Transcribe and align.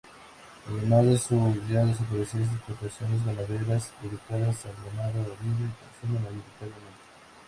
Además 0.67 1.05
de 1.05 1.15
sus 1.19 1.67
ya 1.69 1.85
desaparecidas 1.85 2.49
explotaciones 2.55 3.23
ganaderas, 3.23 3.91
dedicadas 4.01 4.65
al 4.65 4.73
ganado 4.73 5.19
ovino 5.21 5.67
y 5.67 5.77
porcino 5.77 6.19
mayoritariamente. 6.19 6.89